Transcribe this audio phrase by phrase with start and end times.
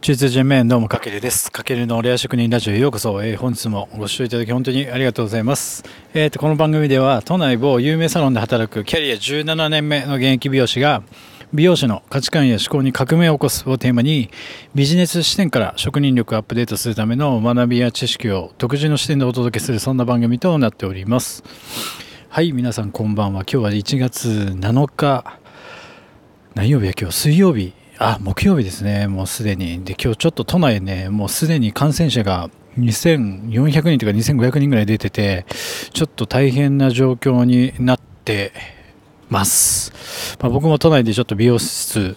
[0.00, 1.52] 中通人面どうもかけるです。
[1.52, 5.84] かけるのレア職人ラジオへようこそ、えー、本日もご視聴いただき本当にありがとうございます。
[6.14, 11.02] えーと、この番組では都内某有名サロンで働くキャリア17年目の現役美容師が
[11.52, 14.30] 美容師の価値観や思考に革命を起こすをテーマに
[14.74, 21.44] ビジネス視点から職人力をアップデートするための学びや知識を独自の視点でお届けするそんな番組となっております。
[22.30, 23.42] はい、皆さんこんばんは。
[23.42, 25.38] 今日は1月7日
[26.54, 26.92] 何曜日や？
[26.98, 29.84] 今日水曜日あ、木曜日ですね、もうすでに。
[29.84, 32.48] で、今日ちょっと都内ね、もうすでに感染者が
[32.78, 35.44] 2400人とか2500人ぐらい出てて、
[35.92, 38.52] ちょっと大変な状況になって
[39.28, 39.92] ます。
[40.40, 42.16] まあ、僕も都内でちょっと美容室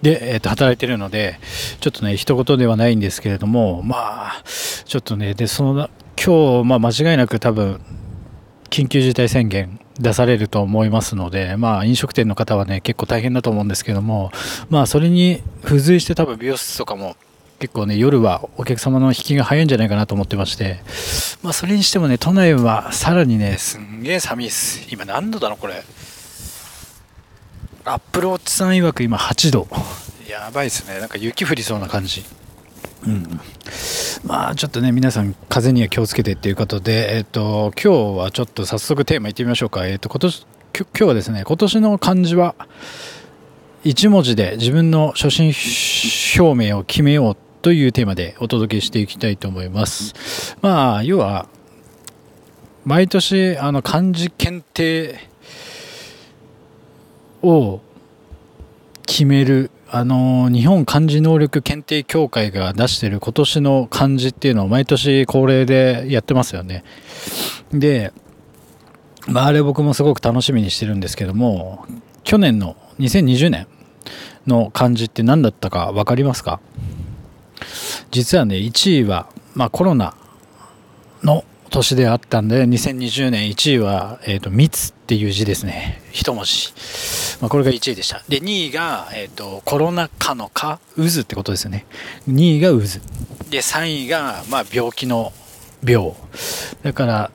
[0.00, 1.40] で、えー、と働いてるので、
[1.80, 3.96] ちょっとね、一言ではないんですけれども、ま
[4.28, 4.42] あ、
[4.86, 7.82] ちょっとね、で、その、今日、まあ、間違いなく多分、
[8.70, 14.30] 緊急事態宣言出されると思いますので、まあ、飲食店の方はね、結構大変だと思うんですけども、
[14.68, 17.16] まあ、それに付随して多分美容室とかも
[17.58, 20.80] 結構ね、夜はお客様の引きが早いんじゃないかなと思ってまして、
[21.42, 24.86] まあ、それにしてもね、都内はさらにね、すんげえ寒いです。
[24.90, 25.82] 今何度だろう、これ。
[27.84, 29.68] アップルウォッチさん曰く今8度。
[30.28, 30.98] やばいですね。
[30.98, 32.24] なんか雪降りそうな感じ。
[33.04, 33.40] うん。
[34.24, 39.86] まあちょっとね皆さん風には気をつけてっていうことで、えっ、と今日はちょっと早速テーマいってみましょうか。
[39.86, 42.54] えっ、と今年今日はですね今年の漢字は
[43.84, 45.52] 1文字で自分の初心
[46.38, 50.56] 表明を決めようというテーマでお届けしていきたいと思います。
[50.60, 51.46] まあ要は
[52.84, 55.18] 毎年あの漢字検定
[57.42, 57.80] を
[59.06, 66.82] 決めるあの日本漢字能力検定協会が出してる今年の漢字っていうのを毎年恒例でやってますよね。
[67.72, 68.12] で、
[69.28, 71.86] まあ、あれ僕もすごく楽しみにしてるんですけども、
[72.24, 73.68] 去年の2020年
[74.46, 76.60] の漢字って何だったか分かりますか？
[78.10, 80.14] 実はね、1位は、まあ、コロナ
[81.22, 86.02] の年であったんで、2020年1位は、えっ、ー、と、密っていう字ですね。
[86.12, 86.72] 一文字。
[87.40, 88.22] まあ、これが1位でした。
[88.28, 91.86] で、2位が、えっ、ー、と、コロナ禍の禍、渦ってことですよね。
[92.28, 92.76] 2位が渦。
[93.50, 95.32] で、3位が、まあ、病気の
[95.84, 96.12] 病。
[96.82, 97.30] だから、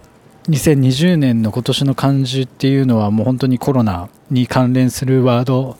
[0.49, 5.77] 2020年の今年の漢字っていうのはもう本当にコロナに関連するワード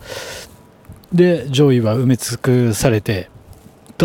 [1.12, 3.31] で上位は埋め尽くされて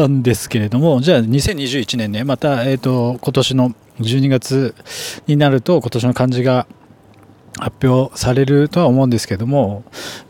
[0.00, 4.74] たんですけれども、じゃあ2021年ね、また、えっ、ー、と、今年の12月
[5.26, 6.66] になると今年の漢字が
[7.58, 9.84] 発表されるとは思うんですけども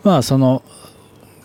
[0.04, 0.62] まあその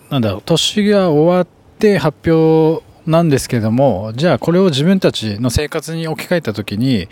[0.10, 1.48] なんだろう年が終わっ
[1.80, 7.08] て発表なんですけどもじゃあこれを自分たちの生活に置き換えた時に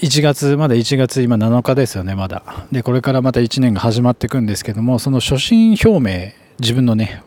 [0.00, 2.44] 1月まだ1月今7日ですよねまだ。
[2.70, 7.22] でこれからまた1年が始まっていくんですけどもその初心表明自分のね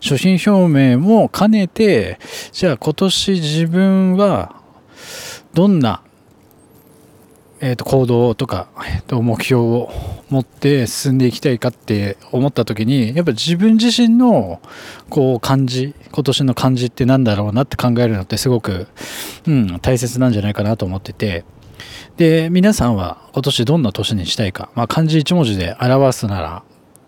[0.00, 2.18] 初心表明も兼ねて
[2.52, 4.56] じゃあ今年自分は
[5.52, 6.02] どんな、
[7.60, 9.90] えー、と行動とか、えー、と目標を
[10.30, 14.60] 持って進んでいきたいかって思った時にやっぱ自分自身の
[15.08, 18.88] こう感じ今年の感じって何だろうなって考えるのってすごく、
[19.46, 21.44] うん、大切なんじゃないかなと思ってて。
[22.16, 26.62] で皆さんは今年どんな年にしたいか、まあ、漢字1文字で表すなら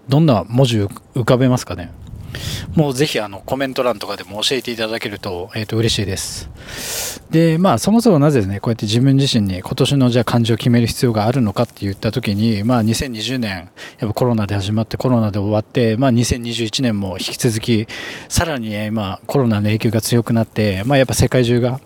[0.09, 1.93] どんな文字浮かべますかね？
[2.75, 6.51] もうぜひあのコメント欄とかでも教えていただけると,、えー、と嬉しいです。
[7.31, 17.87] で、まあそもそもなぜね、こうやって自分自身に今年のじゃあ漢字を決める必要があるのかって言った時に、まあ2020年、やっぱコロナで始まってコロナで終わって、まあ2021年も引き続き、
[18.29, 21.81] さらに、ね、まあコロナの影響が強くなって、まあやっぱ世界中が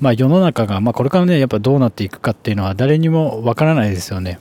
[0.00, 4.38] まあ、世の中が、まあ、これからねやっぱどうなっていくかっていうのは誰にもわからないですよね。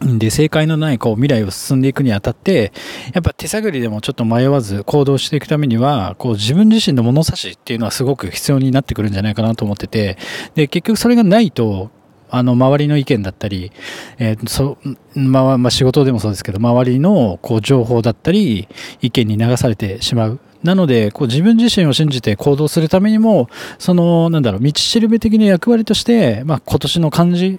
[0.00, 2.72] で、正解のないこう未来を進んでいくにあたって、
[3.12, 10.16] やっぱ手探りでもちょっと迷わず行動していくためには、こう自分自身の物差しっていうのはすごく必要になってくるんじゃないかなと思ってて、
[10.54, 11.90] で、結局それがないと、
[12.30, 13.72] あの、周りの意見だったり、
[14.18, 14.78] えー、そ、
[15.14, 18.68] まあ、まあ、仕事でもそうですけど、周りの、こう、情報だったり、
[19.00, 20.40] 意見に流されてしまう。
[20.62, 23.48] なので、こう、自分自身を信じて行動するためにも、
[23.78, 27.58] その、なんだろう、道しるべ的な役割として、まあ、今年の漢字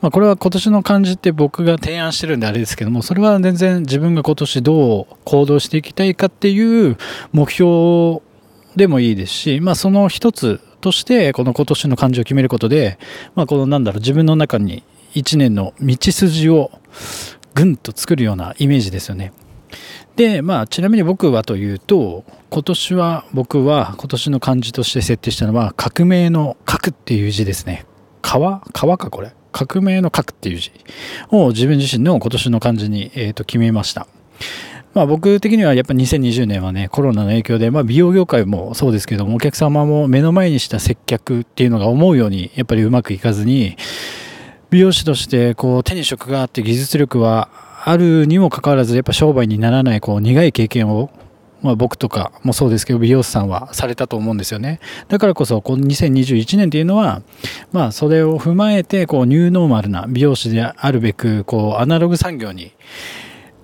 [0.00, 6.96] まあ、これは今年の漢字って僕が提案してるんであれですけども、それは全然自分が今年どう行動していきたいかっていう
[7.32, 8.20] 目標
[8.76, 12.98] でもいいですし、まあ、その一つとして、この今年の漢字を決めることで、
[13.34, 14.82] まあ、このなんだろう、自分の中に
[15.14, 16.70] 一年の道筋を
[17.54, 19.32] ぐんと作るようなイメージですよね。
[20.16, 27.84] で、まあ、ちなみに僕はというと、今年は、僕は今年の漢字として設定したのは、革命の革っていう字ですね。
[28.20, 29.32] 川川かこれ。
[29.52, 30.72] 革命の革っていう字
[31.30, 34.06] を自分自身の今年の漢字に、えー、と決めました。
[34.94, 43.76] まあ僕的にはやっぱ2020年はね、コロナの影響で、まあ美容業界もそうですけども、お客様も目の前にした接客っていうのが思うようにやっぱりうまくいかずに、
[44.70, 47.48] 美容師としてこう手に職があって技術力は
[47.84, 51.10] あるにもかかわらずやっぱ商売にならないこう苦い経験を
[51.60, 54.78] まあ、僕とかもそうですけど美容師さんはされたと思うんですよね
[55.08, 57.22] だからこそこの2021年っていうのは、
[57.72, 62.72] まあ、それを踏まえてこうニューノーマルな美容師であるべくこうアナログ産業に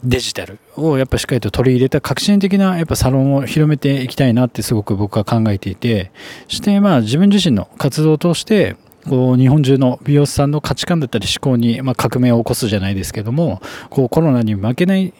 [0.05, 6.13] デジタルをやっぱしっかりと取り入れた革新的なやっぱサロンを広めていきたいなってすごく僕は考えていて
[6.49, 8.77] してまあ自分自身の活動を通して
[9.09, 15.15] こう日本中の美容師さんの価値観だったり思考に、まあ、革命を起こすじゃないですけどもこうコロナに負けない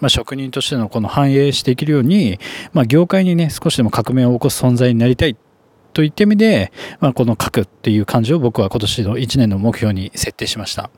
[0.00, 2.38] まあ、職人としてのこの反映していけるように、
[2.72, 5.36] まあ、業界にね少しでも革命を起こす存在になりたい
[5.98, 10.90] といった意味で、まあ、この書くっていう感じを僕は今年の1年の目標に設定しました。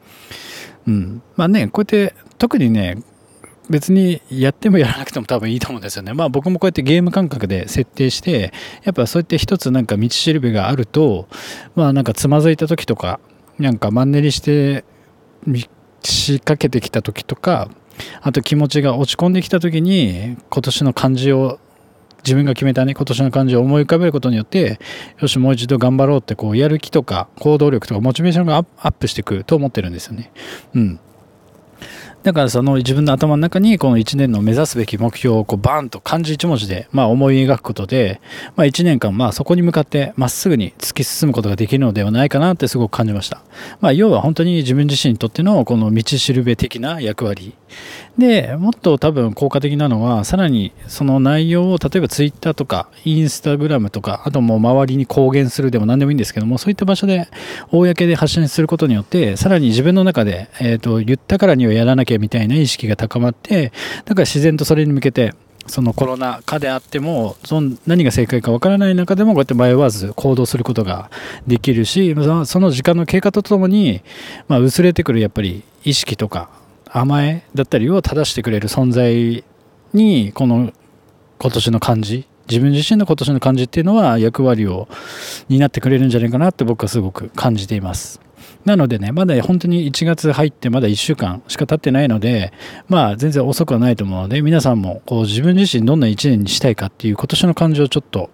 [0.87, 3.03] うんまあね、こうやって特にね
[3.71, 6.13] 別にやってもやらなくても多分いいと思うんですよね。
[6.13, 8.53] まあ僕もこうやってゲーム感覚で設定して、
[8.85, 11.29] やっぱそうやって一つなんか道しるべがあると、
[11.77, 13.21] まあなんかつまずいた時とか、
[13.59, 14.85] なんかマンネリして
[16.03, 17.71] 仕掛けてきた時とか、
[18.21, 21.59] あと気持ちが落ち込んできた時に今年の漢字を
[22.25, 24.79] 自分が決めたね今年の感じを思い浮かべることによって
[25.21, 30.31] よしもう一度頑張ろうってこうやる気とか行動力とかモチベーションがアップしていくと思ってるんですよね。
[30.75, 31.01] うん
[32.23, 38.21] だからその自分の頭の中にこの1年の目指すべき目標をこうバンと漢字1文字でまあ思い描くことで、
[38.57, 43.43] まあ、1年間まあそこに向かってまっすぐに突き進むことができるのではないかなってすごく感じました。
[43.81, 47.55] まあ、要は本当に自分自身にとってのこの道しるべ的な役割
[48.19, 57.29] でもっと多分効果的なのはさらにその内容を例えばツイッターとかインスタグラムとかあともう周りに公言するでも何でもいいんですけどもそういった場所で
[57.71, 63.73] 公で発信することによってさらに自分の中で、えーと、言ったからにはやらなきゃみたいな意識が高まって
[64.05, 65.35] だから自然とそれに向けて
[65.67, 71.11] そのコロナ禍であってもその何が正解かわからない中でもこうやって迷わず行動することが
[71.47, 72.15] できるし
[72.47, 74.03] その時間の経過とともに、
[74.49, 76.51] まあ、薄れてくるやっぱり意識とか
[76.87, 79.45] 甘えだったりを正してくれる存在
[79.93, 80.73] にこの
[81.39, 84.89] 今年の漢字自分自身の今年の漢字っていうのは役割を
[85.49, 88.21] 担ってくれるんじゃないかなって僕はすごく感じています
[88.65, 92.53] なのでねまだ本当に1月入ってまだ1週間しか経ってないので
[92.89, 98.31] まあ全然遅くはないと思うので皆さんもこう自分自身どんな1年にしたいかっていう今年の漢字をちょっと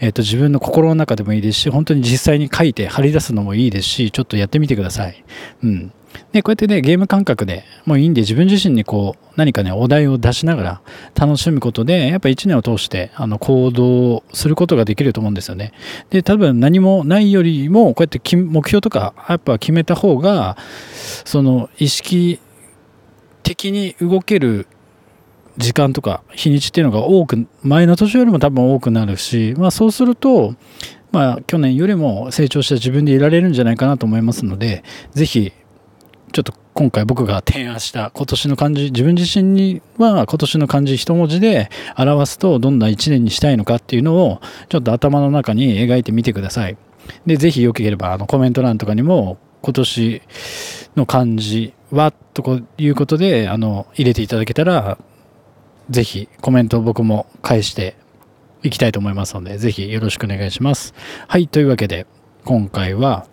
[0.00, 5.24] えー、と自分の心の中でもいいですし本当に実際に書いて貼り出すのもいいですしちょっとやってみてください。
[5.62, 5.92] うん、
[6.32, 10.80] で、こうやってね、ゲーム感覚でもういいんで、自分自身にこう、何かね、お題を出しながら
[11.14, 15.72] 楽しむことで、やっぱ1年を通して、あの、行動することができると思うんですよね。
[16.10, 20.56] で、多分何もないよりも、こうやって目標とか、やっぱ決めた方が、
[21.24, 22.40] その、意識
[23.42, 24.66] 的に動ける
[25.58, 30.54] 時間とか日にちっていうのが多く、前の年よりも多分多くなるし、まあそうすると、
[31.10, 35.52] まあ去年よりも成長した自分でいられるんじゃないかなと思いますので、ぜひ
[36.32, 46.76] ちょっと今回僕が提案した今年の漢字、自分自身には今年の漢字一文字で表すとどんな一年にしたいのかっていうのをちょっと頭の中に描いてみてください。
[47.26, 50.22] で、ぜひよければあのコメント欄とかにも今年
[50.96, 54.98] の漢字はということであの入れていただけたら
[55.90, 57.96] ぜひコメントを僕も返して
[58.62, 60.94] いきたいと思いますのでぜひよろしくお願いします。
[61.26, 62.06] はい、というわけで
[62.44, 63.26] 今回は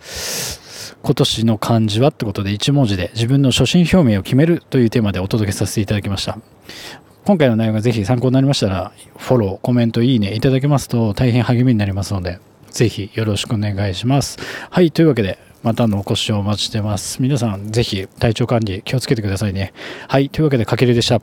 [1.06, 6.40] 今年の漢字はってことで1文字で自分の初心表明を決めるというテーマでお届けさせていただきました。
[7.26, 12.40] 今回の内容がぜひ参考になりましたら、フォロー、コメント、いいねいただけますと大変励みになりますので、
[12.72, 14.40] ぜひよろしくお願いします。
[14.72, 17.22] はい、というわけで、またのお越しをお待ちしてます。
[17.22, 19.74] 皆さん、ぜひ体調管理気をつけてくださいね。
[20.08, 21.22] はい、というわけで、かけるでした。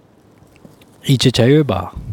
[1.02, 2.11] 一チャユーバー。